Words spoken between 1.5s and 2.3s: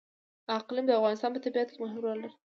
کې مهم رول لري.